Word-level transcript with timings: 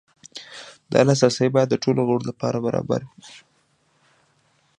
دا 0.91 0.99
لاسرسی 1.07 1.47
باید 1.55 1.67
د 1.71 1.75
ټولو 1.83 2.01
غړو 2.07 2.21
لپاره 2.29 2.63
برابر 2.65 3.01
وي. 3.07 3.33